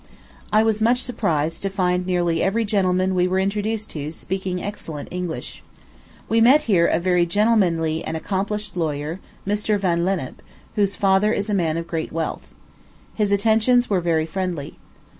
[0.51, 5.09] I was much surprised to find nearly every gentleman we were introduced to speaking excellent
[5.11, 5.61] English.
[6.27, 9.77] We met here a very gentlemanly and accomplished lawyer, Mr.
[9.77, 10.41] Van Lennep,
[10.73, 12.55] whose father is a man of great wealth.
[13.13, 14.79] His attentions were very friendly.